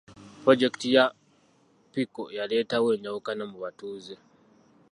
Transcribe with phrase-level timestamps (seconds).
[0.41, 1.05] Pulojekiti ya
[1.93, 4.15] pico yaleetawo enjawukana mu batuuze.